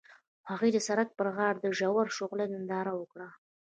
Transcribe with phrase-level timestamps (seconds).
[0.49, 3.27] هغوی د سړک پر غاړه د ژور شعله ننداره وکړه.